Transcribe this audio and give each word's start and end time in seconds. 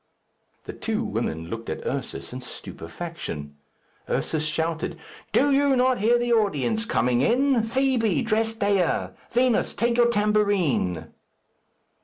The 0.63 0.73
two 0.73 1.03
women 1.03 1.47
looked 1.51 1.69
at 1.69 1.85
Ursus 1.85 2.33
in 2.33 2.41
stupefaction. 2.41 3.55
Ursus 4.09 4.47
shouted, 4.47 4.97
"Do 5.31 5.51
you 5.51 5.75
not 5.75 5.99
hear 5.99 6.17
the 6.17 6.33
audience 6.33 6.85
coming 6.85 7.21
in? 7.21 7.61
Fibi, 7.63 8.23
dress 8.23 8.55
Dea. 8.55 9.09
Vinos, 9.31 9.75
take 9.77 9.97
your 9.97 10.09
tambourine." 10.09 11.13